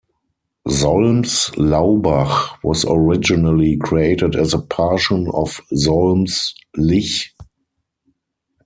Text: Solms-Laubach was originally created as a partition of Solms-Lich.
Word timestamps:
Solms-Laubach 0.67 2.57
was 2.63 2.85
originally 2.89 3.77
created 3.77 4.35
as 4.35 4.51
a 4.51 4.57
partition 4.57 5.27
of 5.31 5.61
Solms-Lich. 5.71 7.35